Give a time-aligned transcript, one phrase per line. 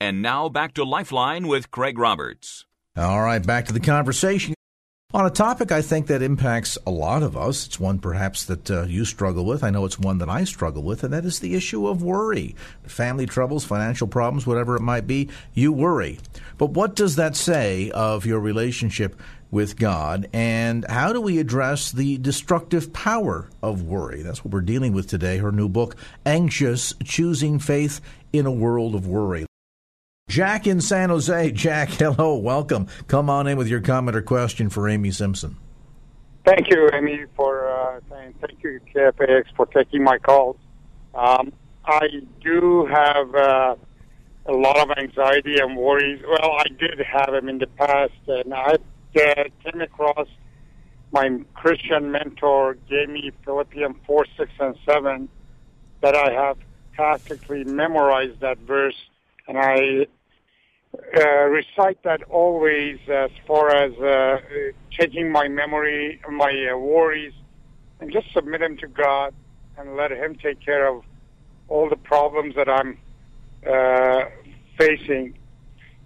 [0.00, 2.66] And now back to Lifeline with Craig Roberts.
[2.96, 4.54] All right, back to the conversation.
[5.14, 8.70] On a topic I think that impacts a lot of us, it's one perhaps that
[8.70, 9.64] uh, you struggle with.
[9.64, 12.54] I know it's one that I struggle with, and that is the issue of worry.
[12.82, 16.18] Family troubles, financial problems, whatever it might be, you worry.
[16.58, 19.18] But what does that say of your relationship
[19.50, 24.22] with God, and how do we address the destructive power of worry?
[24.22, 25.38] That's what we're dealing with today.
[25.38, 29.47] Her new book, Anxious Choosing Faith in a World of Worry.
[30.28, 31.50] Jack in San Jose.
[31.52, 32.86] Jack, hello, welcome.
[33.08, 35.56] Come on in with your comment or question for Amy Simpson.
[36.44, 40.56] Thank you, Amy, for uh, saying thank you, KFAX, for taking my calls.
[41.14, 41.52] Um,
[41.84, 42.08] I
[42.40, 43.74] do have uh,
[44.46, 46.22] a lot of anxiety and worries.
[46.26, 48.76] Well, I did have them in the past, and I
[49.16, 50.28] uh, came across
[51.12, 55.28] my Christian mentor gave me Philippians 4, 6, and 7
[56.02, 56.58] that I have
[56.92, 58.96] practically memorized that verse,
[59.46, 60.06] and I
[61.16, 64.38] uh, recite that always as far as uh,
[64.98, 67.32] taking my memory, my uh, worries,
[68.00, 69.34] and just submit them to God
[69.76, 71.02] and let Him take care of
[71.68, 72.98] all the problems that I'm
[73.66, 74.24] uh,
[74.78, 75.34] facing.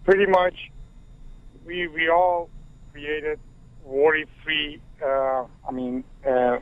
[0.04, 0.54] Pretty much,
[1.64, 2.50] we we all
[2.92, 3.38] created
[3.84, 4.80] worry-free.
[5.04, 6.58] Uh, I mean, uh,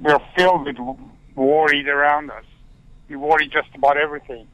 [0.00, 0.76] we're filled with
[1.34, 2.44] worries around us.
[3.08, 4.48] We worry just about everything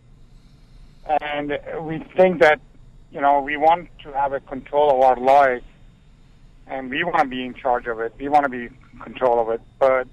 [1.07, 2.61] and we think that
[3.11, 5.63] you know we want to have a control of our life
[6.67, 8.15] and we want to be in charge of it.
[8.19, 10.07] We want to be in control of it but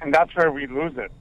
[0.00, 1.12] and that's where we lose it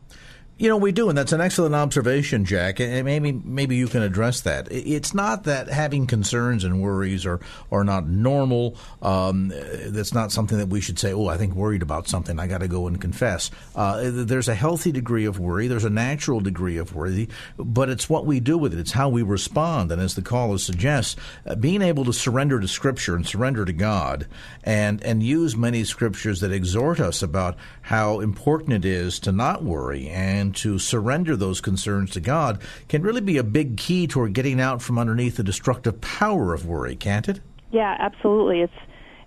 [0.59, 2.79] you know, we do, and that's an excellent observation, Jack.
[2.79, 4.67] And maybe maybe you can address that.
[4.71, 7.39] It's not that having concerns and worries are
[7.71, 8.75] are not normal.
[9.03, 11.13] Um, that's not something that we should say.
[11.13, 12.39] Oh, I think worried about something.
[12.39, 13.51] I got to go and confess.
[13.75, 15.67] Uh, there's a healthy degree of worry.
[15.67, 18.79] There's a natural degree of worry, but it's what we do with it.
[18.79, 19.91] It's how we respond.
[19.91, 21.15] And as the caller suggests,
[21.45, 24.27] uh, being able to surrender to Scripture and surrender to God,
[24.63, 29.63] and and use many scriptures that exhort us about how important it is to not
[29.63, 34.07] worry and and to surrender those concerns to God can really be a big key
[34.07, 37.41] toward getting out from underneath the destructive power of worry, can't it?
[37.69, 38.61] Yeah, absolutely.
[38.61, 38.73] It's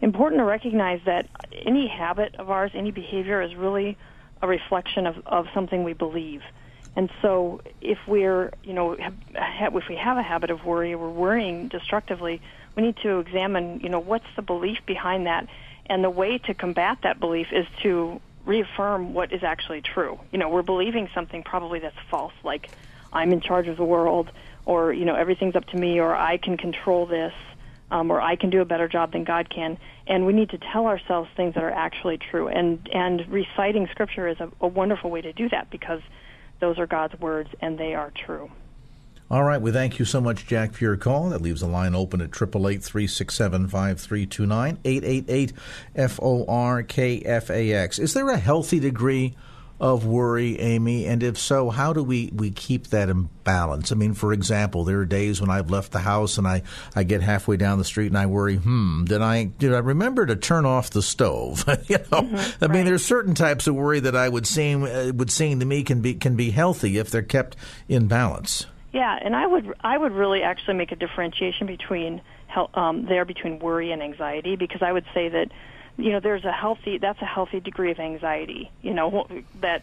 [0.00, 3.98] important to recognize that any habit of ours, any behavior is really
[4.40, 6.40] a reflection of, of something we believe.
[6.96, 11.10] And so if we're, you know, if we have a habit of worry or we're
[11.10, 12.40] worrying destructively,
[12.76, 15.46] we need to examine, you know, what's the belief behind that?
[15.84, 20.18] And the way to combat that belief is to reaffirm what is actually true.
[20.32, 22.70] You know, we're believing something probably that's false, like
[23.12, 24.30] I'm in charge of the world,
[24.66, 27.32] or you know, everything's up to me, or I can control this,
[27.90, 29.78] um, or I can do a better job than God can.
[30.06, 32.48] And we need to tell ourselves things that are actually true.
[32.48, 36.00] And and reciting Scripture is a, a wonderful way to do that because
[36.60, 38.50] those are God's words and they are true.
[39.30, 39.62] All right.
[39.62, 41.28] We thank you so much, Jack, for your call.
[41.28, 45.52] That leaves the line open at 888 367 5329 888
[45.94, 48.00] FORKFAX.
[48.00, 49.36] Is there a healthy degree
[49.78, 51.06] of worry, Amy?
[51.06, 53.92] And if so, how do we, we keep that in balance?
[53.92, 56.64] I mean, for example, there are days when I've left the house and I,
[56.96, 60.26] I get halfway down the street and I worry, hmm, did I did I remember
[60.26, 61.64] to turn off the stove?
[61.86, 65.12] you know, mm-hmm, I mean, there's certain types of worry that I would seem uh,
[65.14, 67.54] would seem to me can be can be healthy if they're kept
[67.88, 68.66] in balance.
[68.92, 72.20] Yeah, and I would I would really actually make a differentiation between
[72.74, 75.52] um, there between worry and anxiety because I would say that
[75.96, 78.70] you know there's a healthy that's a healthy degree of anxiety.
[78.82, 79.28] You know
[79.60, 79.82] that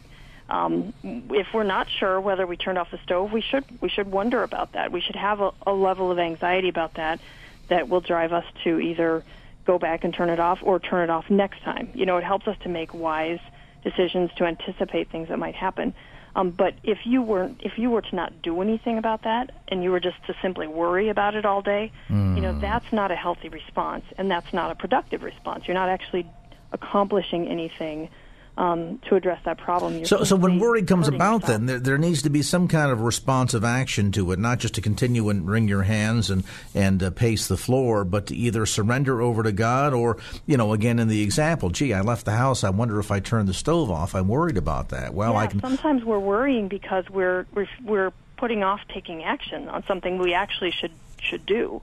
[0.49, 4.11] um, if we're not sure whether we turned off the stove, we should we should
[4.11, 4.91] wonder about that.
[4.91, 7.21] We should have a, a level of anxiety about that
[7.69, 9.23] that will drive us to either
[9.65, 11.89] go back and turn it off or turn it off next time.
[11.93, 13.39] You know, it helps us to make wise
[13.83, 15.93] decisions to anticipate things that might happen.
[16.37, 19.83] Um, but if you were if you were to not do anything about that and
[19.83, 22.35] you were just to simply worry about it all day, mm.
[22.35, 22.61] you know hmm.
[22.61, 25.63] that's not a healthy response and that's not a productive response.
[25.67, 26.29] You're not actually
[26.71, 28.09] accomplishing anything
[28.57, 30.03] um, to address that problem.
[30.03, 31.47] so, so when worry comes about, yourself.
[31.47, 34.73] then there, there needs to be some kind of responsive action to it, not just
[34.75, 36.43] to continue and wring your hands and
[36.73, 40.17] and uh, pace the floor, but to either surrender over to God or,
[40.47, 42.63] you know, again in the example, gee, I left the house.
[42.63, 44.15] I wonder if I turned the stove off.
[44.15, 45.13] I'm worried about that.
[45.13, 45.61] Well, yeah, I can.
[45.61, 50.71] Sometimes we're worrying because we're we're, we're putting off taking action on something we actually
[50.71, 51.81] should should do,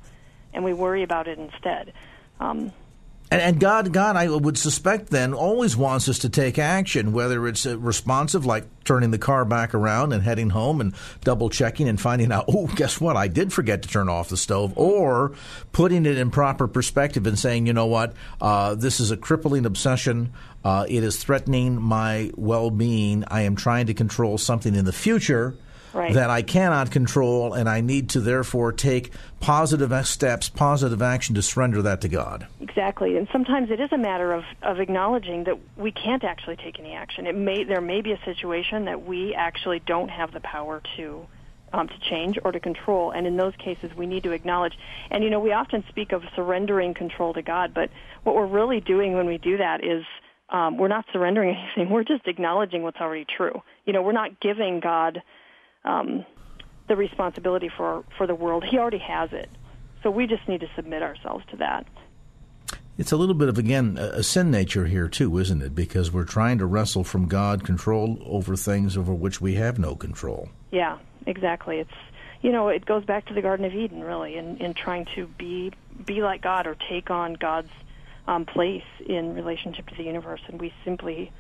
[0.53, 1.93] and we worry about it instead.
[2.41, 2.73] Um,
[3.35, 7.49] and, and, God, God, I would suspect then always wants us to take action, whether
[7.49, 10.95] it's uh, responsive, like turning the car back around and heading home and
[11.25, 13.17] double checking and finding out, oh, guess what?
[13.17, 15.33] I did forget to turn off the stove, or
[15.73, 18.15] putting it in proper perspective and saying, you know what?
[18.41, 20.33] Uh, this is a crippling obsession.
[20.65, 23.25] Uh, it is threatening my well being.
[23.27, 25.57] I am trying to control something in the future
[25.94, 26.12] right.
[26.14, 31.43] that I cannot control, and I need to therefore take positive steps, positive action to
[31.43, 32.46] surrender that to God.
[32.61, 36.79] Exactly, and sometimes it is a matter of, of acknowledging that we can't actually take
[36.79, 37.26] any action.
[37.26, 41.26] It may there may be a situation that we actually don't have the power to
[41.75, 43.11] um, to change or to control.
[43.11, 44.75] And in those cases, we need to acknowledge.
[45.11, 47.90] And you know, we often speak of surrendering control to God, but
[48.23, 50.05] what we're really doing when we do that is
[50.50, 51.93] um, we're not surrendering anything.
[51.93, 53.62] We're just acknowledging what's already true.
[53.85, 55.23] You know, we're not giving God
[55.85, 56.25] um,
[56.89, 58.65] the responsibility for for the world.
[58.65, 59.51] He already has it,
[60.03, 61.87] so we just need to submit ourselves to that.
[62.97, 65.75] It's a little bit of again a sin nature here too, isn't it?
[65.75, 69.97] Because we're trying to wrestle from God control over things over which we have no
[69.97, 70.49] control.
[70.71, 71.79] Yeah, exactly.
[71.79, 71.91] It's
[72.43, 75.27] you know it goes back to the Garden of Eden really, in in trying to
[75.27, 75.73] be
[76.05, 77.71] be like God or take on God's
[78.29, 81.33] um, place in relationship to the universe, and we simply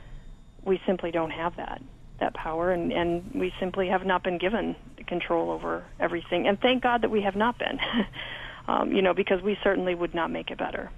[0.64, 1.80] we simply don't have that
[2.20, 4.76] that power, and, and we simply have not been given
[5.06, 6.46] control over everything.
[6.46, 7.78] And thank God that we have not been,
[8.68, 10.90] um, you know, because we certainly would not make it better.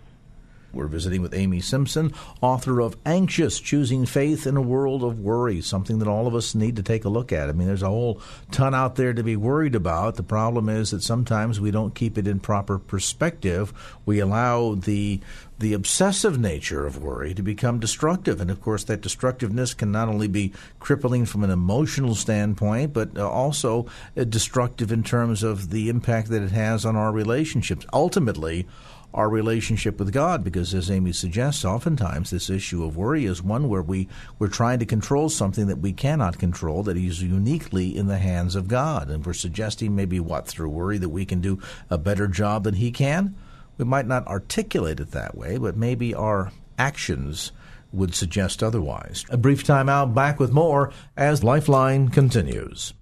[0.77, 5.63] We're visiting with Amy Simpson, author of Anxious Choosing Faith in a World of Worry,
[5.63, 7.49] something that all of us need to take a look at.
[7.49, 8.21] I mean, there's a whole
[8.51, 10.17] ton out there to be worried about.
[10.17, 13.73] The problem is that sometimes we don't keep it in proper perspective.
[14.05, 15.21] We allow the
[15.59, 18.41] the obsessive nature of worry to become destructive.
[18.41, 23.17] And of course, that destructiveness can not only be crippling from an emotional standpoint, but
[23.17, 23.87] uh, also
[24.17, 27.87] uh, destructive in terms of the impact that it has on our relationships.
[27.93, 28.67] Ultimately,
[29.15, 33.69] our relationship with God because as Amy suggests oftentimes this issue of worry is one
[33.69, 38.09] where we we're trying to control something that we cannot control that is uniquely in
[38.09, 41.59] the hands of God and we're suggesting maybe what through worry that we can do
[41.89, 43.35] a better job than he can
[43.79, 47.53] we might not articulate it that way but maybe our actions
[47.93, 49.25] would suggest otherwise.
[49.31, 52.93] A brief time out, back with more as Lifeline continues.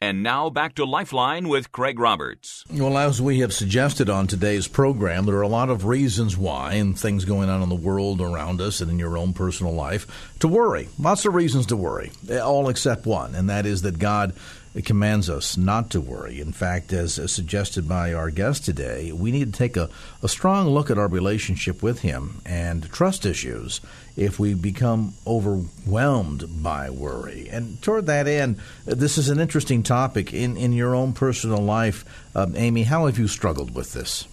[0.00, 2.64] And now back to Lifeline with Craig Roberts.
[2.72, 6.74] Well, as we have suggested on today's program, there are a lot of reasons why,
[6.74, 10.06] and things going on in the world around us and in your own personal life,
[10.38, 10.88] to worry.
[11.00, 14.34] Lots of reasons to worry, all except one, and that is that God
[14.74, 16.40] it commands us not to worry.
[16.40, 19.88] In fact, as, suggested by our guest today, we need to take a,
[20.22, 23.80] a strong look at our relationship with Him and trust issues
[24.16, 27.48] if we become overwhelmed by worry.
[27.50, 32.04] And toward that end, this is an interesting topic in, in your own personal life.
[32.34, 34.26] Um, Amy, how have you struggled with this?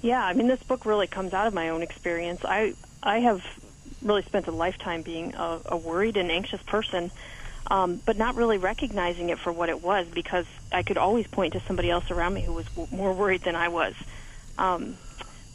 [0.00, 2.44] Yeah, I mean, this book really comes out of my own experience.
[2.44, 3.44] I I have
[4.02, 7.10] really spent a lifetime being a, a worried and anxious person
[7.68, 11.52] um, but not really recognizing it for what it was because I could always point
[11.52, 13.94] to somebody else around me who was w- more worried than I was.
[14.56, 14.96] Um,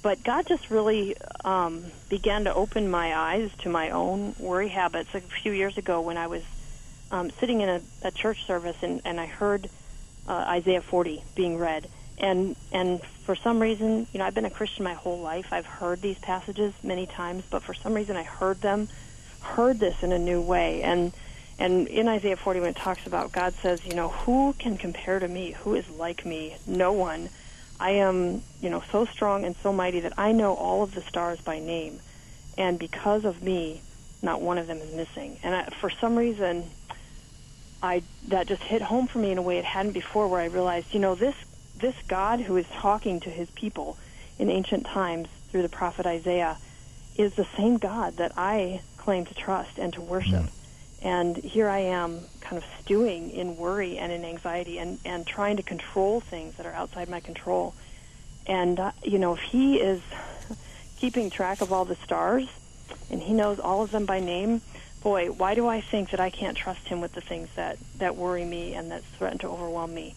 [0.04, 5.10] but God just really um, began to open my eyes to my own worry habits
[5.14, 6.44] a few years ago when I was
[7.10, 9.70] um, sitting in a, a church service and, and I heard
[10.28, 11.88] uh, Isaiah 40 being read.
[12.20, 15.48] And and for some reason, you know, I've been a Christian my whole life.
[15.52, 18.88] I've heard these passages many times, but for some reason, I heard them,
[19.40, 21.12] heard this in a new way, and
[21.60, 25.20] and in Isaiah 40, when it talks about God says, you know, who can compare
[25.20, 25.52] to me?
[25.64, 26.56] Who is like me?
[26.66, 27.30] No one.
[27.80, 31.02] I am, you know, so strong and so mighty that I know all of the
[31.02, 32.00] stars by name.
[32.58, 33.82] And because of me,
[34.22, 35.38] not one of them is missing.
[35.44, 36.70] And I, for some reason,
[37.82, 40.46] I that just hit home for me in a way it hadn't before, where I
[40.46, 41.36] realized, you know, this
[41.78, 43.98] this God who is talking to His people
[44.40, 46.58] in ancient times through the prophet Isaiah
[47.18, 50.44] is the same God that I claim to trust and to worship.
[50.44, 50.50] Mm.
[51.04, 55.58] And here I am kind of stewing in worry and in anxiety and, and trying
[55.58, 57.76] to control things that are outside my control.
[58.48, 60.02] And, uh, you know, if he is
[60.98, 62.48] keeping track of all the stars
[63.12, 64.62] and he knows all of them by name,
[65.02, 68.16] boy, why do I think that I can't trust him with the things that, that
[68.16, 70.16] worry me and that threaten to overwhelm me?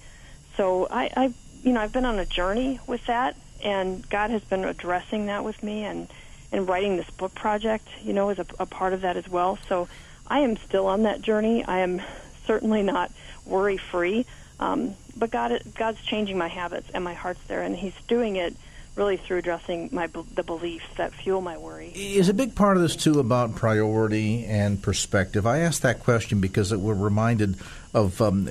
[0.57, 4.43] So I, I, you know, I've been on a journey with that, and God has
[4.43, 6.09] been addressing that with me, and
[6.52, 9.59] and writing this book project, you know, is a, a part of that as well.
[9.69, 9.88] So
[10.28, 11.64] I am still on that journey.
[11.64, 12.02] I am
[12.47, 13.11] certainly not
[13.45, 14.26] worry free,
[14.61, 18.54] um, but God, God's changing my habits and my heart's there, and He's doing it
[18.97, 21.92] really through addressing my the beliefs that fuel my worry.
[21.95, 25.47] Is a big part of this too about priority and perspective?
[25.47, 27.56] I ask that question because we're reminded
[27.97, 28.47] of um,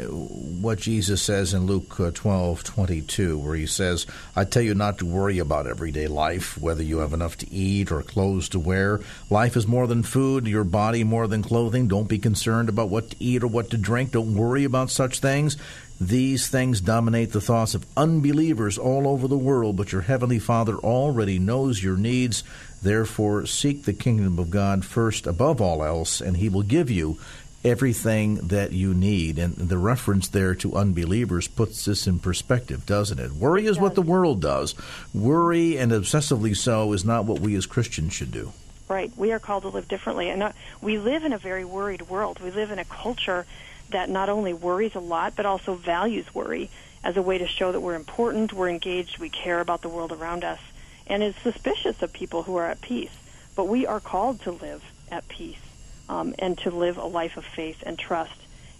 [0.61, 4.73] what Jesus says in Luke uh, twelve twenty two, where he says, "I tell you
[4.73, 8.59] not to worry about everyday life, whether you have enough to eat or clothes to
[8.59, 9.01] wear.
[9.29, 11.87] Life is more than food, your body more than clothing.
[11.87, 14.11] Don't be concerned about what to eat or what to drink.
[14.11, 15.57] Don't worry about such things."
[16.01, 20.75] These things dominate the thoughts of unbelievers all over the world, but your Heavenly Father
[20.75, 22.43] already knows your needs.
[22.83, 27.17] Therefore, seek the kingdom of God first above all else, and He will give you
[27.65, 29.39] everything that you need.
[29.39, 33.31] And the reference there to unbelievers puts this in perspective, doesn't it?
[33.31, 34.75] Worry is what the world does.
[35.13, 38.53] Worry, and obsessively so, is not what we as Christians should do.
[38.87, 39.11] Right.
[39.17, 40.29] We are called to live differently.
[40.29, 42.39] And we live in a very worried world.
[42.39, 43.45] We live in a culture
[43.89, 46.69] that not only worries a lot, but also values worry
[47.03, 50.11] as a way to show that we're important, we're engaged, we care about the world
[50.11, 50.59] around us,
[51.05, 53.11] and is suspicious of people who are at peace.
[53.55, 55.64] But we are called to live at peace
[56.09, 58.35] um, and to live a life of faith and trust.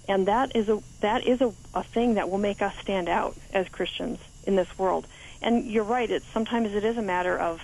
[0.08, 3.36] And that is a that is a, a thing that will make us stand out
[3.54, 5.08] as Christians in this world.
[5.42, 6.10] And you're right.
[6.10, 7.62] It's sometimes it is a matter of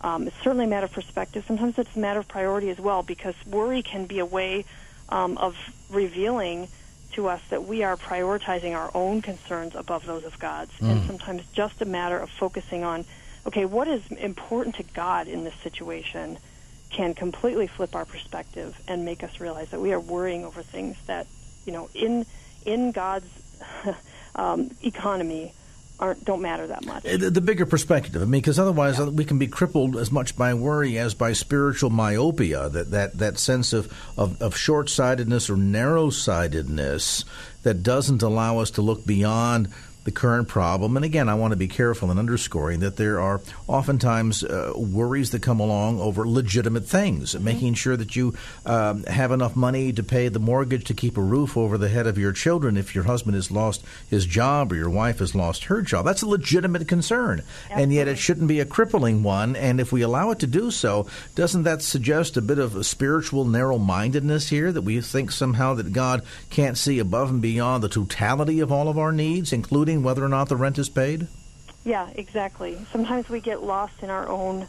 [0.00, 1.44] um, it's certainly a matter of perspective.
[1.46, 4.64] Sometimes it's a matter of priority as well, because worry can be a way
[5.08, 5.56] um, of
[5.88, 6.68] revealing
[7.12, 10.72] to us that we are prioritizing our own concerns above those of God's.
[10.72, 10.90] Mm.
[10.90, 13.04] And sometimes just a matter of focusing on,
[13.46, 16.38] okay, what is important to God in this situation
[16.94, 20.96] can completely flip our perspective and make us realize that we are worrying over things
[21.06, 21.26] that,
[21.66, 22.24] you know, in
[22.64, 23.28] in God's
[24.36, 25.52] um, economy
[25.98, 27.02] aren't don't matter that much.
[27.02, 29.06] The, the bigger perspective, I mean, because otherwise yeah.
[29.06, 32.68] we can be crippled as much by worry as by spiritual myopia.
[32.68, 37.24] That that that sense of of, of short sightedness or narrow sightedness
[37.64, 39.68] that doesn't allow us to look beyond
[40.04, 40.96] the current problem.
[40.96, 45.30] And again, I want to be careful in underscoring that there are oftentimes uh, worries
[45.30, 47.44] that come along over legitimate things, mm-hmm.
[47.44, 48.34] making sure that you
[48.66, 52.06] um, have enough money to pay the mortgage to keep a roof over the head
[52.06, 55.64] of your children if your husband has lost his job or your wife has lost
[55.64, 56.04] her job.
[56.04, 57.40] That's a legitimate concern.
[57.40, 57.82] Absolutely.
[57.82, 59.56] And yet it shouldn't be a crippling one.
[59.56, 62.84] And if we allow it to do so, doesn't that suggest a bit of a
[62.84, 67.82] spiritual narrow mindedness here that we think somehow that God can't see above and beyond
[67.82, 71.28] the totality of all of our needs, including whether or not the rent is paid?
[71.84, 72.78] Yeah, exactly.
[72.90, 74.66] Sometimes we get lost in our own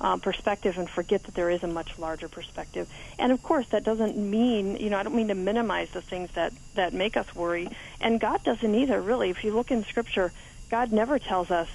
[0.00, 2.88] uh, perspective and forget that there is a much larger perspective.
[3.18, 6.30] And of course, that doesn't mean, you know, I don't mean to minimize the things
[6.34, 7.70] that, that make us worry.
[8.00, 9.30] And God doesn't either, really.
[9.30, 10.32] If you look in Scripture,
[10.70, 11.68] God never tells us,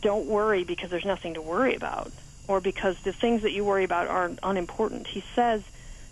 [0.00, 2.10] don't worry because there's nothing to worry about
[2.48, 5.06] or because the things that you worry about are unimportant.
[5.06, 5.62] He says,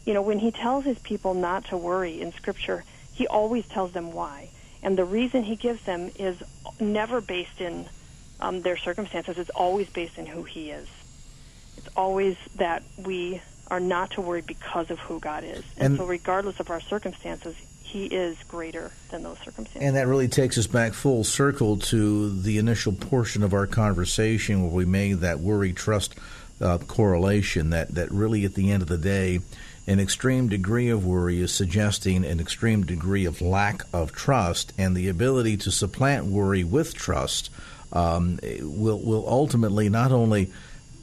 [0.04, 3.92] you know, when he tells his people not to worry in Scripture, he always tells
[3.92, 4.50] them why.
[4.84, 6.40] And the reason he gives them is
[6.78, 7.88] never based in
[8.40, 9.38] um, their circumstances.
[9.38, 10.86] It's always based in who he is.
[11.78, 15.64] It's always that we are not to worry because of who God is.
[15.76, 19.80] And, and so, regardless of our circumstances, he is greater than those circumstances.
[19.80, 24.62] And that really takes us back full circle to the initial portion of our conversation
[24.62, 26.14] where we made that worry trust
[26.60, 29.40] uh, correlation that, that really, at the end of the day,
[29.86, 34.96] an extreme degree of worry is suggesting an extreme degree of lack of trust, and
[34.96, 37.50] the ability to supplant worry with trust
[37.92, 40.50] um, will will ultimately not only,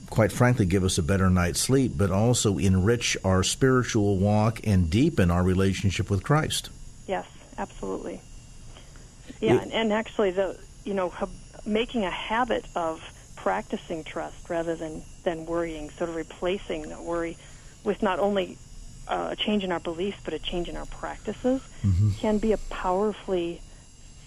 [0.09, 4.89] quite frankly, give us a better night's sleep, but also enrich our spiritual walk and
[4.89, 6.69] deepen our relationship with Christ.
[7.07, 8.19] Yes, absolutely.
[9.39, 11.13] Yeah, it, and, and actually, the you know
[11.67, 13.01] making a habit of
[13.35, 17.37] practicing trust rather than than worrying, sort of replacing the worry
[17.83, 18.57] with not only
[19.07, 22.11] uh, a change in our beliefs, but a change in our practices mm-hmm.
[22.19, 23.61] can be a powerfully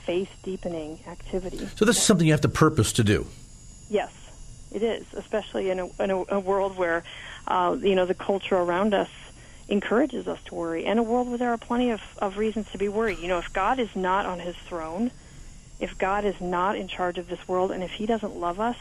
[0.04, 1.66] faith deepening activity.
[1.76, 3.26] So this is something you have to purpose to do.
[3.88, 4.12] Yes,
[4.72, 7.04] it is, especially in a, in a, a world where
[7.46, 9.10] uh, you know the culture around us
[9.68, 12.78] encourages us to worry, and a world where there are plenty of, of reasons to
[12.78, 13.18] be worried.
[13.18, 15.10] You know, if God is not on His throne,
[15.80, 18.76] if God is not in charge of this world, and if He doesn't love us,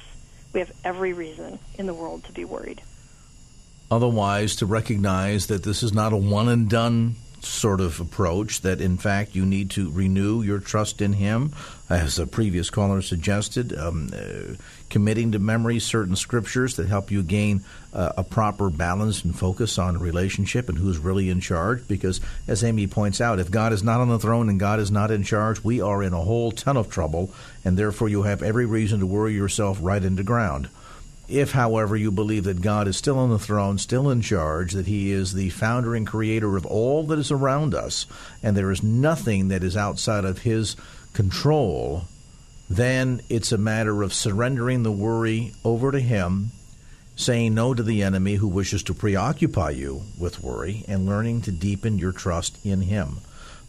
[0.51, 2.81] we have every reason in the world to be worried
[3.93, 8.81] otherwise to recognize that this is not a one and done sort of approach, that
[8.81, 11.53] in fact you need to renew your trust in Him,
[11.89, 14.55] as a previous caller suggested, um, uh,
[14.89, 19.77] committing to memory certain scriptures that help you gain uh, a proper balance and focus
[19.77, 21.87] on a relationship and who's really in charge.
[21.87, 24.91] Because, as Amy points out, if God is not on the throne and God is
[24.91, 27.31] not in charge, we are in a whole ton of trouble,
[27.65, 30.69] and therefore you have every reason to worry yourself right into ground.
[31.27, 34.87] If, however, you believe that God is still on the throne, still in charge, that
[34.87, 38.05] He is the founder and creator of all that is around us,
[38.41, 40.75] and there is nothing that is outside of His
[41.13, 42.05] control,
[42.69, 46.51] then it's a matter of surrendering the worry over to Him,
[47.15, 51.51] saying no to the enemy who wishes to preoccupy you with worry, and learning to
[51.51, 53.19] deepen your trust in Him.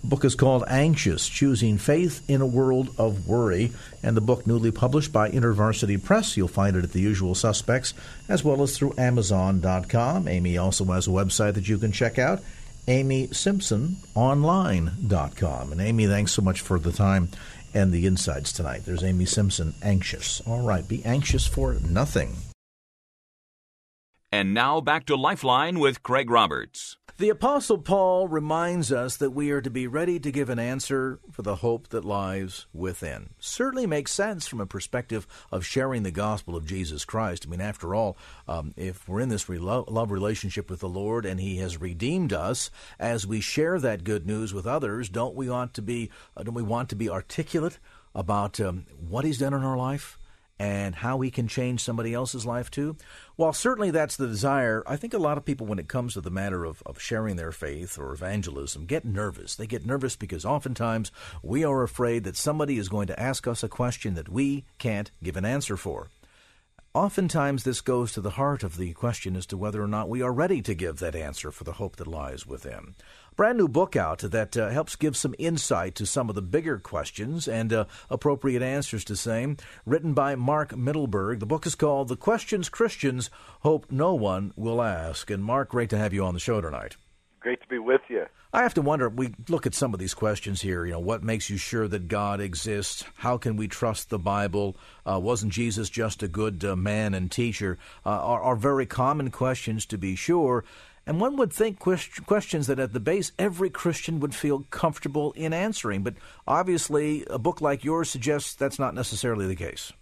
[0.04, 4.70] Book is called Anxious Choosing Faith in a World of Worry, and the book newly
[4.70, 6.36] published by InterVarsity Press.
[6.36, 7.94] You'll find it at the usual suspects
[8.28, 10.28] as well as through Amazon.com.
[10.28, 12.40] Amy also has a website that you can check out,
[12.86, 15.72] AmySimpsonOnline.com.
[15.72, 17.30] And Amy, thanks so much for the time
[17.72, 18.82] and the insights tonight.
[18.84, 20.42] There's Amy Simpson, anxious.
[20.46, 22.36] All right, be anxious for nothing.
[24.30, 26.96] And now back to Lifeline with Craig Roberts.
[27.16, 31.20] The Apostle Paul reminds us that we are to be ready to give an answer
[31.30, 33.30] for the hope that lies within.
[33.38, 37.44] Certainly makes sense from a perspective of sharing the gospel of Jesus Christ.
[37.46, 38.16] I mean, after all,
[38.48, 42.32] um, if we're in this re- love relationship with the Lord and He has redeemed
[42.32, 46.10] us, as we share that good news with others, don't we want to be?
[46.36, 47.78] Uh, don't we want to be articulate
[48.12, 50.18] about um, what He's done in our life?
[50.58, 52.96] And how he can change somebody else's life too.
[53.36, 56.20] While certainly that's the desire, I think a lot of people, when it comes to
[56.20, 59.56] the matter of, of sharing their faith or evangelism, get nervous.
[59.56, 61.10] They get nervous because oftentimes
[61.42, 65.10] we are afraid that somebody is going to ask us a question that we can't
[65.22, 66.08] give an answer for.
[66.94, 70.22] Oftentimes, this goes to the heart of the question as to whether or not we
[70.22, 72.94] are ready to give that answer for the hope that lies within
[73.36, 76.78] brand new book out that uh, helps give some insight to some of the bigger
[76.78, 79.56] questions and uh, appropriate answers to same.
[79.84, 81.40] Written by Mark Mittelberg.
[81.40, 85.30] The book is called The Questions Christians Hope No One Will Ask.
[85.30, 86.96] And Mark, great to have you on the show tonight.
[87.40, 88.24] Great to be with you.
[88.54, 91.24] I have to wonder, we look at some of these questions here, you know, what
[91.24, 93.04] makes you sure that God exists?
[93.16, 94.76] How can we trust the Bible?
[95.04, 97.78] Uh, wasn't Jesus just a good uh, man and teacher?
[98.06, 100.64] Uh, are, are very common questions to be sure.
[101.06, 105.52] And one would think questions that at the base every Christian would feel comfortable in
[105.52, 106.02] answering.
[106.02, 106.14] But
[106.46, 109.92] obviously, a book like yours suggests that's not necessarily the case.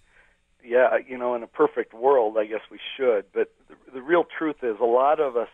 [0.64, 3.24] Yeah, you know, in a perfect world, I guess we should.
[3.32, 5.48] But the, the real truth is a lot of us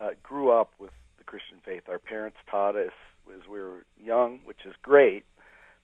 [0.00, 1.84] uh, grew up with the Christian faith.
[1.88, 2.92] Our parents taught us
[3.34, 5.24] as we were young, which is great.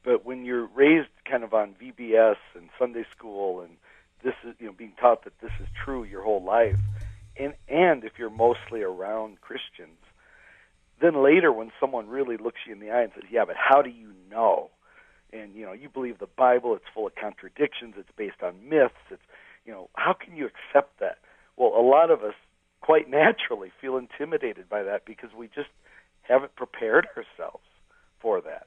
[0.02, 3.76] But when you're raised kind of on VBS and Sunday school and
[4.22, 6.76] this is, you know, being taught that this is true your whole life,
[7.36, 9.98] and and if you're mostly around Christians,
[11.00, 13.82] then later when someone really looks you in the eye and says, "Yeah, but how
[13.82, 14.70] do you know?"
[15.32, 18.94] and you know you believe the Bible, it's full of contradictions, it's based on myths,
[19.10, 19.22] it's
[19.64, 21.18] you know how can you accept that?
[21.56, 22.34] Well, a lot of us
[22.80, 25.70] quite naturally feel intimidated by that because we just
[26.22, 27.64] haven't prepared ourselves
[28.20, 28.66] for that.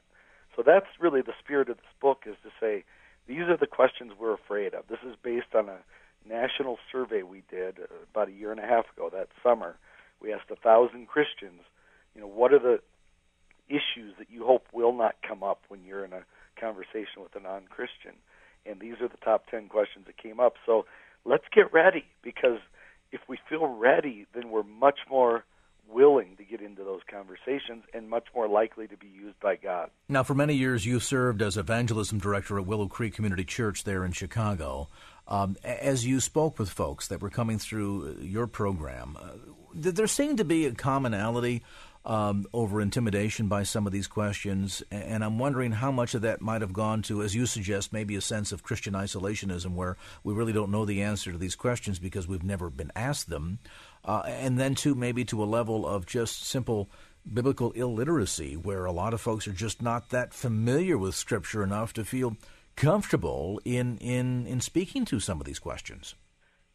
[0.54, 2.84] So that's really the spirit of this book is to say
[3.26, 4.88] these are the questions we're afraid of.
[4.88, 5.78] This is based on a
[6.28, 9.76] national survey we did uh, about a year and a half ago that summer.
[10.20, 11.60] We asked a thousand Christians,
[12.14, 12.80] you know, what are the
[13.68, 16.24] issues that you hope will not come up when you're in a
[16.60, 18.14] conversation with a non-Christian?
[18.66, 20.54] And these are the top 10 questions that came up.
[20.66, 20.86] So
[21.24, 22.58] let's get ready because
[23.12, 25.44] if we feel ready, then we're much more
[25.90, 29.90] willing to get into those conversations and much more likely to be used by God.
[30.08, 34.04] Now, for many years, you served as evangelism director at Willow Creek Community Church there
[34.04, 34.88] in Chicago.
[35.26, 39.32] Um, as you spoke with folks that were coming through your program, uh,
[39.74, 41.62] there seemed to be a commonality
[42.08, 46.40] um, over intimidation by some of these questions, and I'm wondering how much of that
[46.40, 50.32] might have gone to, as you suggest, maybe a sense of Christian isolationism, where we
[50.32, 53.58] really don't know the answer to these questions because we've never been asked them,
[54.06, 56.88] uh, and then too, maybe to a level of just simple
[57.30, 61.92] biblical illiteracy, where a lot of folks are just not that familiar with Scripture enough
[61.92, 62.38] to feel
[62.74, 66.14] comfortable in in in speaking to some of these questions.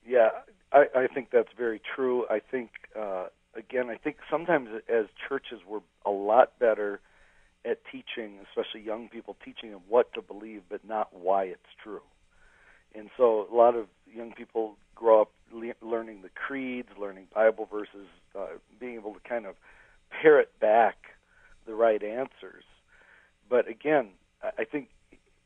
[0.06, 0.30] Yeah,
[0.72, 2.28] I, I think that's very true.
[2.30, 7.00] I think uh, again, I think sometimes as churches we're a lot better
[7.66, 12.02] at teaching, especially young people, teaching them what to believe, but not why it's true.
[12.94, 17.68] And so a lot of young people grow up le- learning the creeds, learning Bible
[17.72, 19.56] verses, uh, being able to kind of
[20.10, 20.96] parrot back
[21.66, 22.66] the right answers.
[23.50, 24.10] But again,
[24.58, 24.90] I think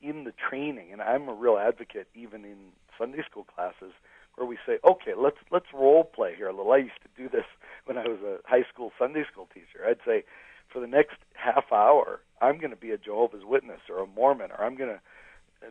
[0.02, 2.58] in the training, and I'm a real advocate even in
[2.98, 3.94] Sunday school classes
[4.36, 6.72] where we say, okay, let's let's role play here a little.
[6.72, 7.46] I used to do this
[7.88, 9.86] when I was a high school Sunday school teacher.
[9.88, 10.24] I'd say,
[10.72, 14.52] for the next half hour, I'm going to be a Jehovah's Witness or a Mormon,
[14.52, 15.02] or I'm going to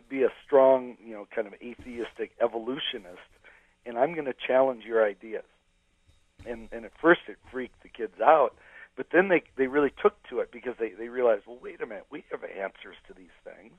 [0.09, 3.29] be a strong, you know, kind of atheistic evolutionist,
[3.85, 5.45] and I'm going to challenge your ideas.
[6.45, 8.51] And and at first it freaked the kids out,
[8.95, 11.87] but then they they really took to it because they they realized, well, wait a
[11.87, 13.73] minute, we have answers to these things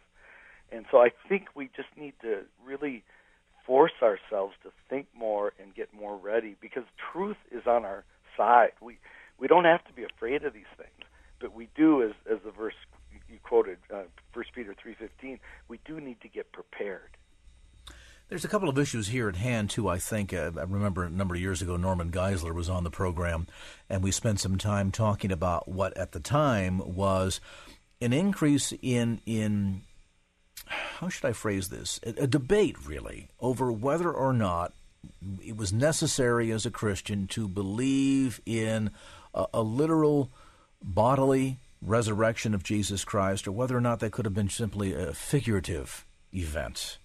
[0.70, 3.04] and so I think we just need to really
[3.66, 8.04] force ourselves to think more and get more ready because truth is on our
[8.38, 8.72] side.
[8.80, 8.96] We
[9.38, 11.04] we don't have to be afraid of these things,
[11.40, 12.78] but we do, as as the verse
[13.28, 17.10] you quoted, uh, First uh, Peter three fifteen, we do need to get prepared.
[18.28, 20.34] There's a couple of issues here at hand, too, I think.
[20.34, 23.46] Uh, I remember a number of years ago, Norman Geisler was on the program,
[23.88, 27.40] and we spent some time talking about what at the time was
[28.02, 29.80] an increase in, in
[30.66, 32.00] how should I phrase this?
[32.04, 34.74] A, a debate, really, over whether or not
[35.44, 38.90] it was necessary as a Christian to believe in
[39.34, 40.30] a, a literal
[40.82, 45.12] bodily resurrection of Jesus Christ, or whether or not that could have been simply a
[45.12, 46.98] figurative event.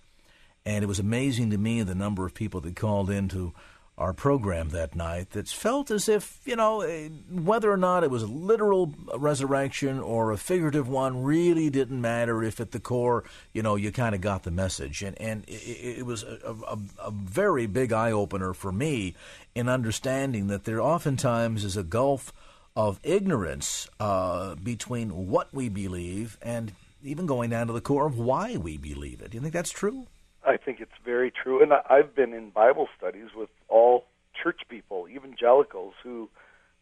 [0.65, 3.53] And it was amazing to me the number of people that called into
[3.97, 8.09] our program that night that felt as if, you know, eh, whether or not it
[8.09, 13.23] was a literal resurrection or a figurative one really didn't matter if at the core,
[13.53, 15.03] you know, you kind of got the message.
[15.03, 19.15] And, and it, it was a, a, a very big eye opener for me
[19.53, 22.33] in understanding that there oftentimes is a gulf
[22.75, 28.17] of ignorance uh, between what we believe and even going down to the core of
[28.17, 29.31] why we believe it.
[29.31, 30.07] Do you think that's true?
[30.45, 31.61] I think it's very true.
[31.61, 34.05] And I've been in Bible studies with all
[34.41, 36.29] church people, evangelicals, who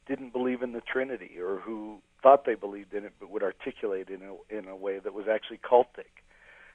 [0.08, 4.10] didn't believe in the Trinity or who thought they believed in it but would articulate
[4.10, 6.22] it in a, in a way that was actually cultic.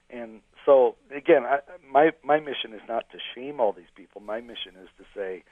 [0.09, 1.59] And so, again, I,
[1.91, 4.21] my my mission is not to shame all these people.
[4.21, 5.43] My mission is to say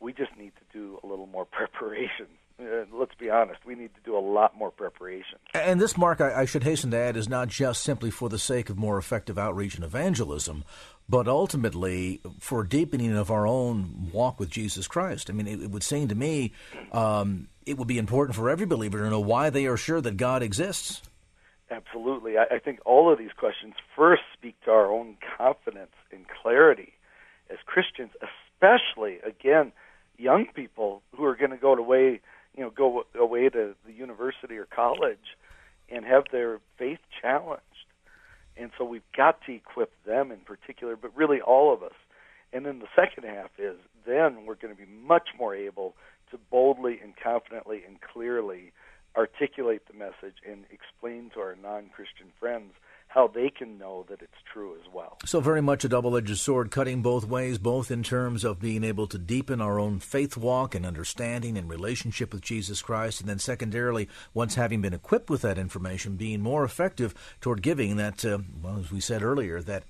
[0.00, 2.26] we just need to do a little more preparation
[2.60, 5.38] uh, let's be honest, we need to do a lot more preparation.
[5.54, 8.38] And this, Mark, I, I, should hasten to add, is not just simply for the
[8.38, 10.64] sake of more effective outreach and evangelism,
[11.08, 15.30] but ultimately for deepening of our own walk with Jesus Christ.
[15.30, 16.52] I mean, it, it would seem to me
[16.92, 20.16] um, it would be important for every believer to know why they are sure that
[20.16, 21.02] God exists.
[21.70, 22.36] Absolutely.
[22.38, 26.92] I, I think all of these questions first speak to our own confidence and clarity
[27.50, 29.72] as Christians, especially, again,
[30.18, 32.20] young people who are going to go away
[32.56, 35.36] you know go away to the university or college
[35.88, 37.62] and have their faith challenged.
[38.56, 41.94] And so we've got to equip them in particular, but really all of us.
[42.52, 45.94] And then the second half is then we're going to be much more able
[46.32, 48.72] to boldly and confidently and clearly
[49.16, 52.72] articulate the message and explain to our non Christian friends
[53.12, 55.18] how they can know that it's true as well.
[55.26, 58.82] So, very much a double edged sword, cutting both ways, both in terms of being
[58.82, 63.28] able to deepen our own faith walk and understanding and relationship with Jesus Christ, and
[63.28, 68.24] then secondarily, once having been equipped with that information, being more effective toward giving that,
[68.24, 69.84] uh, well, as we said earlier, that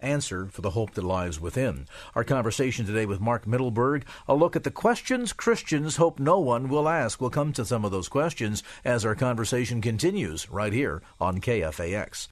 [0.00, 1.86] answer for the hope that lies within.
[2.14, 6.68] Our conversation today with Mark Mittelberg, a look at the questions Christians hope no one
[6.68, 7.20] will ask.
[7.20, 12.28] We'll come to some of those questions as our conversation continues right here on KFAX.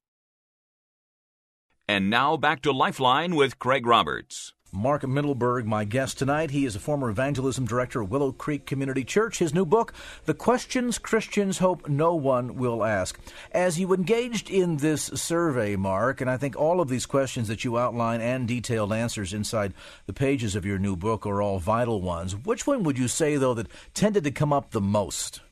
[1.87, 4.55] And now back to Lifeline with Craig Roberts.
[4.73, 6.51] Mark Mittelberg, my guest tonight.
[6.51, 9.39] He is a former evangelism director of Willow Creek Community Church.
[9.39, 9.93] His new book,
[10.25, 13.21] The Questions Christians Hope No One Will Ask.
[13.53, 17.65] As you engaged in this survey, Mark, and I think all of these questions that
[17.65, 19.75] you outline and detailed answers inside
[20.07, 22.35] the pages of your new book are all vital ones.
[22.35, 25.43] Which one would you say, though, that tended to come up the most?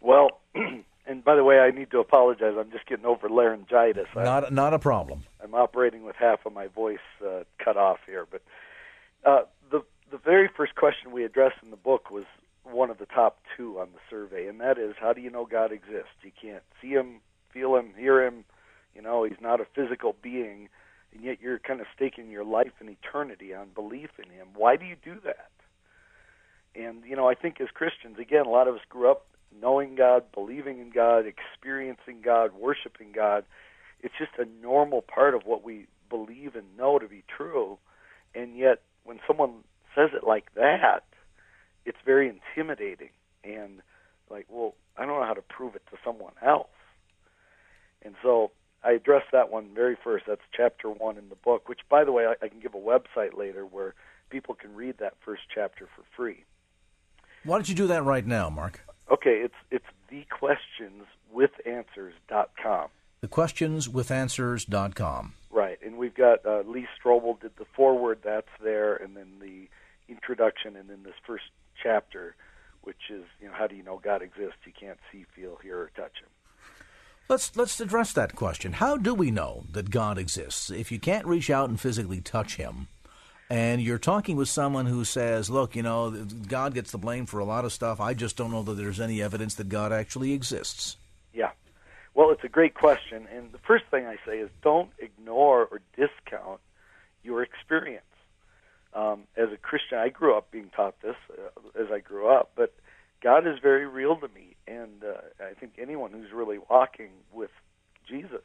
[0.00, 2.54] Well, and by the way, I need to apologize.
[2.56, 4.06] I'm just getting over laryngitis.
[4.14, 5.24] Not not a problem.
[5.42, 8.42] I'm operating with half of my voice uh, cut off here, but
[9.24, 12.24] uh, the the very first question we addressed in the book was
[12.64, 15.46] one of the top two on the survey, and that is, how do you know
[15.46, 16.14] God exists?
[16.22, 17.20] You can't see Him,
[17.52, 18.44] feel Him, hear Him.
[18.94, 20.68] You know, He's not a physical being,
[21.14, 24.48] and yet you're kind of staking your life and eternity on belief in Him.
[24.54, 25.50] Why do you do that?
[26.74, 29.26] And you know, I think as Christians, again, a lot of us grew up
[29.60, 33.44] knowing God, believing in God, experiencing God, worshiping God.
[34.02, 37.78] It's just a normal part of what we believe and know to be true.
[38.34, 41.04] And yet, when someone says it like that,
[41.84, 43.10] it's very intimidating
[43.44, 43.82] and
[44.30, 46.68] like, well, I don't know how to prove it to someone else.
[48.02, 48.52] And so
[48.84, 50.24] I address that one very first.
[50.26, 52.78] That's chapter one in the book, which, by the way, I, I can give a
[52.78, 53.94] website later where
[54.30, 56.44] people can read that first chapter for free.
[57.44, 58.80] Why don't you do that right now, Mark?
[59.10, 62.88] Okay, it's it's thequestionswithanswers.com.
[63.24, 65.34] Thequestionswithanswers.com.
[65.50, 68.18] Right, and we've got uh, Lee Strobel did the foreword.
[68.24, 69.68] That's there, and then the
[70.08, 71.44] introduction, and then this first
[71.80, 72.34] chapter,
[72.82, 74.58] which is you know how do you know God exists?
[74.64, 76.28] You can't see, feel, hear, or touch Him.
[77.28, 78.72] Let's let's address that question.
[78.72, 82.56] How do we know that God exists if you can't reach out and physically touch
[82.56, 82.88] Him?
[83.50, 86.10] and you're talking with someone who says, "Look, you know,
[86.48, 88.00] God gets the blame for a lot of stuff.
[88.00, 90.96] I just don't know that there's any evidence that God actually exists."
[92.14, 95.80] Well, it's a great question, and the first thing I say is don't ignore or
[95.96, 96.60] discount
[97.22, 98.04] your experience.
[98.94, 102.50] Um, as a Christian, I grew up being taught this uh, as I grew up,
[102.54, 102.74] but
[103.22, 107.50] God is very real to me, and uh, I think anyone who's really walking with
[108.06, 108.44] Jesus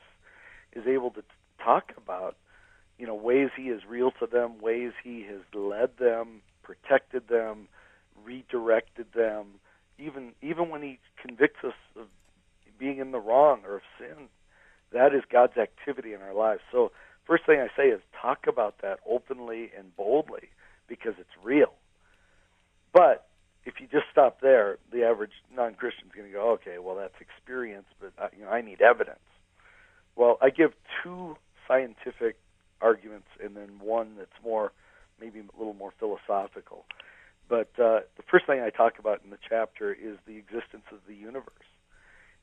[0.72, 1.24] is able to
[1.62, 2.38] talk about
[2.98, 7.68] you know, ways He is real to them, ways He has led them, protected them,
[8.24, 9.46] redirected them,
[10.00, 12.08] even even when He convicts us of
[12.78, 14.28] being in the wrong or of sin.
[14.92, 16.62] That is God's activity in our lives.
[16.72, 16.92] So,
[17.26, 20.50] first thing I say is talk about that openly and boldly
[20.88, 21.74] because it's real.
[22.94, 23.28] But
[23.66, 27.20] if you just stop there, the average non-Christian is going to go, "Okay, well that's
[27.20, 29.20] experience, but I, you know I need evidence."
[30.16, 30.72] Well, I give
[31.04, 31.36] two
[31.68, 32.38] scientific
[32.82, 34.72] arguments and then one that's more
[35.20, 36.86] maybe a little more philosophical.
[37.50, 41.00] But uh, the first thing I talk about in the chapter is the existence of
[41.08, 41.68] the universe.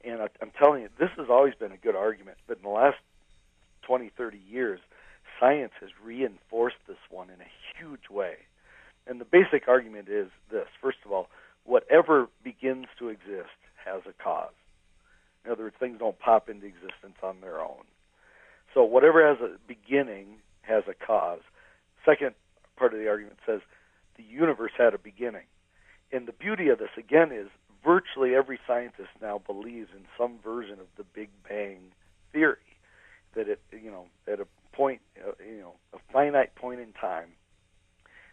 [0.06, 2.68] And I, I'm telling you, this has always been a good argument, but in the
[2.68, 2.98] last
[3.82, 4.80] 20, 30 years,
[5.40, 8.34] science has reinforced this one in a huge way.
[9.06, 11.28] And the basic argument is this first of all,
[11.64, 14.52] whatever begins to exist has a cause.
[15.44, 17.84] In other words, things don't pop into existence on their own.
[18.72, 21.42] So whatever has a beginning has a cause.
[22.04, 22.34] Second
[22.76, 23.60] part of the argument says
[24.16, 25.46] the universe had a beginning.
[26.12, 27.48] And the beauty of this, again, is
[27.84, 31.92] virtually every scientist now believes in some version of the Big Bang
[32.32, 32.56] theory.
[33.34, 37.30] That it, you know, at a point, uh, you know, a finite point in time,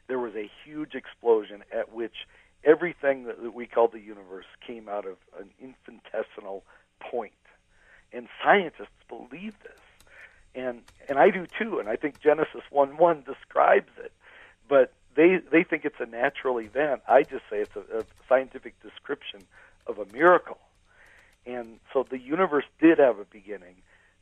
[0.07, 2.27] there was a huge explosion at which
[2.63, 6.63] everything that, that we call the universe came out of an infinitesimal.
[8.13, 9.79] And scientists believe this.
[10.53, 14.11] And and I do too, and I think Genesis one one describes it.
[14.67, 17.01] But they they think it's a natural event.
[17.07, 19.41] I just say it's a, a scientific description
[19.87, 20.59] of a miracle.
[21.45, 23.75] And so the universe did have a beginning,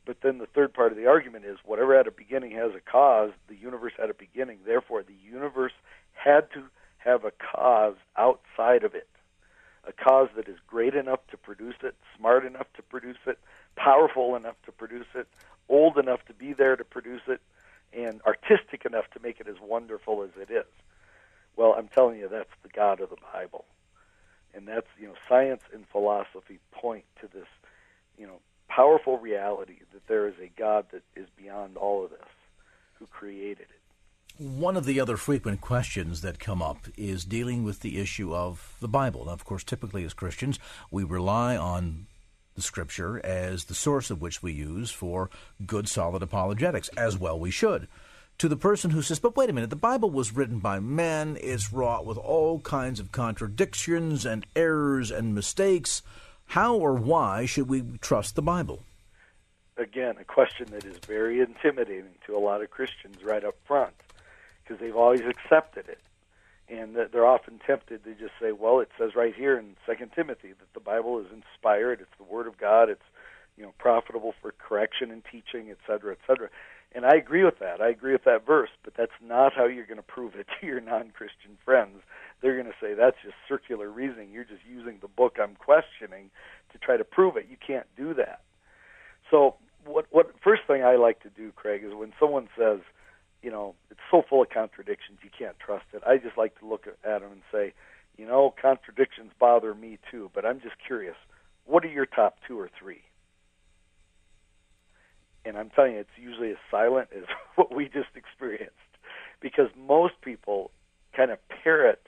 [0.06, 2.80] but then the third part of the argument is whatever had a beginning has a
[2.80, 3.32] cause.
[3.48, 4.60] The universe had a beginning.
[4.64, 5.74] Therefore, the universe
[6.12, 6.64] had to
[6.98, 9.08] have a cause outside of it.
[9.84, 13.38] A cause that is great enough to produce it, smart enough to produce it,
[13.76, 15.26] powerful enough to produce it,
[15.68, 17.40] old enough to be there to produce it,
[17.92, 20.66] and artistic enough to make it as wonderful as it is.
[21.56, 23.64] Well, I'm telling you, that's the God of the Bible.
[24.54, 27.46] And that's, you know, science and philosophy point to this,
[28.18, 32.28] you know, powerful reality that there is a God that is beyond all of this,
[32.94, 33.80] who created it.
[34.42, 38.76] One of the other frequent questions that come up is dealing with the issue of
[38.80, 39.26] the Bible.
[39.26, 40.58] Now, of course, typically as Christians,
[40.90, 42.06] we rely on
[42.60, 45.30] the Scripture as the source of which we use for
[45.66, 47.88] good, solid apologetics, as well we should.
[48.36, 51.38] To the person who says, but wait a minute, the Bible was written by men,
[51.40, 56.02] it's wrought with all kinds of contradictions and errors and mistakes.
[56.46, 58.80] How or why should we trust the Bible?
[59.78, 63.94] Again, a question that is very intimidating to a lot of Christians right up front
[64.62, 66.00] because they've always accepted it
[66.70, 70.52] and they're often tempted to just say, "Well, it says right here in Second Timothy
[70.52, 73.04] that the Bible is inspired; it's the Word of God; it's
[73.56, 76.48] you know profitable for correction and teaching, etc., etc."
[76.92, 77.80] And I agree with that.
[77.80, 80.66] I agree with that verse, but that's not how you're going to prove it to
[80.66, 82.02] your non-Christian friends.
[82.40, 84.30] They're going to say that's just circular reasoning.
[84.32, 86.30] You're just using the book I'm questioning
[86.72, 87.46] to try to prove it.
[87.48, 88.40] You can't do that.
[89.30, 92.80] So, what what first thing I like to do, Craig, is when someone says
[93.42, 93.74] you know,
[94.10, 96.02] so full of contradictions you can't trust it.
[96.06, 97.72] I just like to look at them and say,
[98.16, 101.16] you know, contradictions bother me too, but I'm just curious.
[101.64, 103.02] What are your top two or three?
[105.44, 108.74] And I'm telling you, it's usually as silent as what we just experienced,
[109.40, 110.70] because most people
[111.16, 112.02] kind of parrot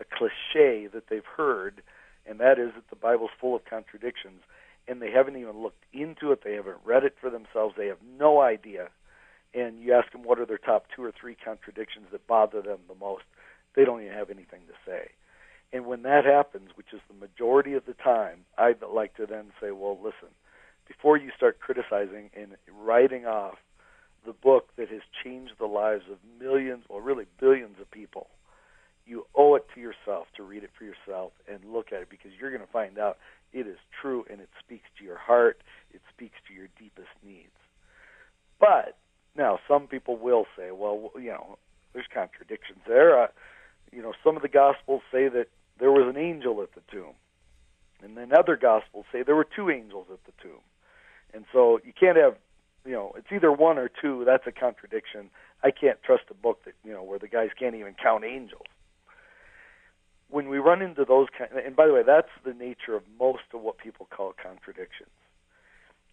[0.00, 1.82] a cliche that they've heard,
[2.26, 4.42] and that is that the Bible's full of contradictions,
[4.86, 6.42] and they haven't even looked into it.
[6.44, 7.74] They haven't read it for themselves.
[7.76, 8.90] They have no idea
[9.54, 12.80] and you ask them what are their top two or three contradictions that bother them
[12.88, 13.24] the most,
[13.74, 15.10] they don't even have anything to say.
[15.72, 19.52] And when that happens, which is the majority of the time, I'd like to then
[19.60, 20.32] say, well, listen,
[20.86, 23.56] before you start criticizing and writing off
[24.24, 28.28] the book that has changed the lives of millions, or really billions of people,
[29.06, 32.30] you owe it to yourself to read it for yourself and look at it because
[32.38, 33.18] you're going to find out
[33.52, 37.56] it is true and it speaks to your heart, it speaks to your deepest needs.
[38.60, 38.96] But
[39.38, 41.58] now, some people will say, well, you know,
[41.92, 43.22] there's contradictions there.
[43.22, 43.26] Uh,
[43.92, 45.46] you know, some of the Gospels say that
[45.78, 47.14] there was an angel at the tomb.
[48.02, 50.60] And then other Gospels say there were two angels at the tomb.
[51.32, 52.36] And so you can't have,
[52.84, 54.24] you know, it's either one or two.
[54.24, 55.30] That's a contradiction.
[55.62, 58.66] I can't trust a book that, you know, where the guys can't even count angels.
[60.30, 63.44] When we run into those kind, and by the way, that's the nature of most
[63.54, 65.10] of what people call contradictions.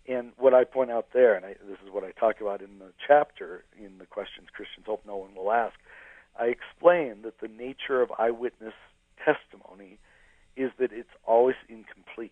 [0.08, 2.80] And what I point out there, and I, this is what I talk about in
[2.80, 5.74] the chapter in the questions Christians hope no one will ask,
[6.40, 8.74] I explain that the nature of eyewitness
[9.24, 9.98] testimony
[10.56, 12.32] is that it's always incomplete.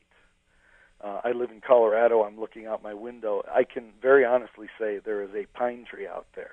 [1.04, 2.24] Uh, I live in Colorado.
[2.24, 3.44] I'm looking out my window.
[3.52, 6.52] I can very honestly say there is a pine tree out there.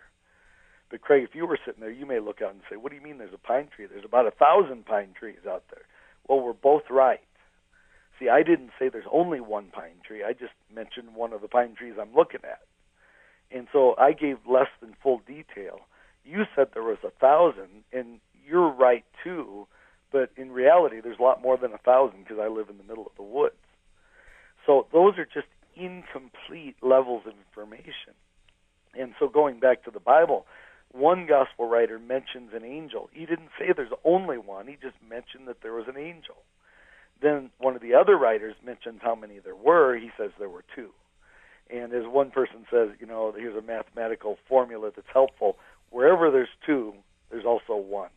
[0.90, 2.96] But Craig, if you were sitting there, you may look out and say, "What do
[2.96, 3.18] you mean?
[3.18, 3.86] There's a pine tree?
[3.86, 5.84] There's about a thousand pine trees out there."
[6.26, 7.20] Well, we're both right.
[8.20, 10.22] See, I didn't say there's only one pine tree.
[10.22, 12.60] I just mentioned one of the pine trees I'm looking at.
[13.50, 15.80] And so I gave less than full detail.
[16.24, 19.66] You said there was a thousand, and you're right too.
[20.12, 22.84] But in reality, there's a lot more than a thousand because I live in the
[22.84, 23.54] middle of the woods.
[24.66, 28.14] So those are just incomplete levels of information.
[28.94, 30.46] And so going back to the Bible,
[30.92, 33.08] one gospel writer mentions an angel.
[33.12, 36.36] He didn't say there's only one, he just mentioned that there was an angel.
[37.20, 39.96] Then one of the other writers mentions how many there were.
[39.96, 40.90] He says there were two.
[41.70, 45.56] And as one person says, you know, here's a mathematical formula that's helpful.
[45.90, 46.94] Wherever there's two,
[47.30, 48.10] there's also one.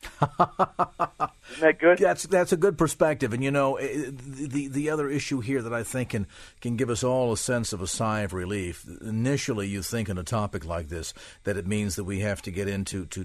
[0.20, 1.98] Isn't that good?
[1.98, 5.82] That's that's a good perspective, and you know the the other issue here that I
[5.82, 6.26] think can
[6.60, 8.86] can give us all a sense of a sigh of relief.
[9.00, 12.50] Initially, you think in a topic like this that it means that we have to
[12.50, 13.24] get into to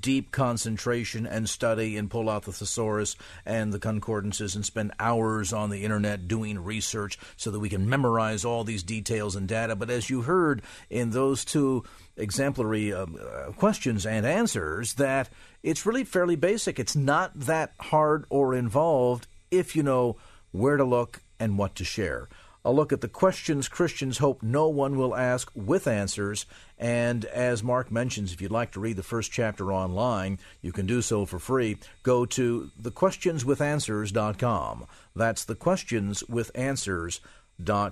[0.00, 5.52] deep concentration and study and pull out the thesaurus and the concordances and spend hours
[5.52, 9.74] on the internet doing research so that we can memorize all these details and data.
[9.76, 11.84] But as you heard in those two
[12.16, 15.30] exemplary um, uh, questions and answers that
[15.62, 16.78] it's really fairly basic.
[16.78, 20.16] It's not that hard or involved if you know
[20.50, 22.28] where to look and what to share.
[22.64, 26.46] A look at the questions Christians hope no one will ask with answers.
[26.78, 30.86] And as Mark mentions, if you'd like to read the first chapter online, you can
[30.86, 31.78] do so for free.
[32.04, 34.86] Go to thequestionswithanswers.com.
[35.16, 37.20] That's thequestionswithanswers.com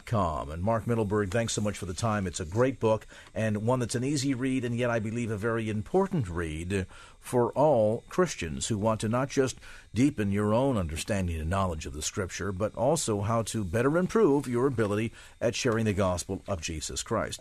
[0.06, 0.50] com.
[0.50, 2.26] And Mark Mittelberg, thanks so much for the time.
[2.26, 5.36] It's a great book and one that's an easy read and yet I believe a
[5.36, 6.86] very important read
[7.18, 9.58] for all Christians who want to not just
[9.94, 14.48] deepen your own understanding and knowledge of the Scripture, but also how to better improve
[14.48, 17.40] your ability at sharing the gospel of Jesus Christ.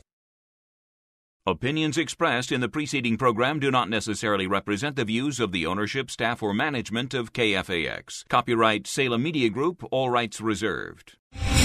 [1.50, 6.12] Opinions expressed in the preceding program do not necessarily represent the views of the ownership,
[6.12, 8.28] staff, or management of KFAX.
[8.28, 11.18] Copyright Salem Media Group, all rights reserved.